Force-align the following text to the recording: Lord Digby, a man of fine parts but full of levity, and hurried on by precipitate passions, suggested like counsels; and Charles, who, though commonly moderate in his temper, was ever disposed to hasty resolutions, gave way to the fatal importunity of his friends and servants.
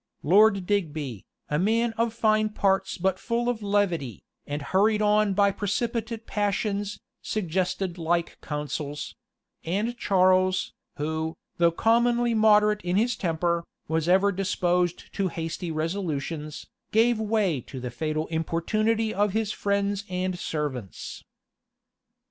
Lord 0.23 0.65
Digby, 0.65 1.25
a 1.47 1.59
man 1.59 1.93
of 1.95 2.11
fine 2.11 2.49
parts 2.49 2.97
but 2.97 3.19
full 3.19 3.47
of 3.47 3.61
levity, 3.61 4.23
and 4.47 4.63
hurried 4.63 4.99
on 4.99 5.35
by 5.35 5.51
precipitate 5.51 6.25
passions, 6.25 6.99
suggested 7.21 7.99
like 7.99 8.41
counsels; 8.41 9.13
and 9.63 9.95
Charles, 9.99 10.73
who, 10.97 11.37
though 11.57 11.69
commonly 11.69 12.33
moderate 12.33 12.81
in 12.81 12.95
his 12.95 13.15
temper, 13.15 13.63
was 13.87 14.09
ever 14.09 14.31
disposed 14.31 15.13
to 15.13 15.27
hasty 15.27 15.69
resolutions, 15.69 16.65
gave 16.91 17.19
way 17.19 17.61
to 17.67 17.79
the 17.79 17.91
fatal 17.91 18.25
importunity 18.29 19.13
of 19.13 19.33
his 19.33 19.51
friends 19.51 20.03
and 20.09 20.39
servants. 20.39 21.23